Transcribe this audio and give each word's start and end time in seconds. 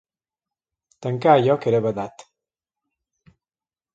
Tancar 1.05 1.33
allò 1.41 1.57
que 1.65 1.69
era 1.73 1.83
badat. 1.87 2.25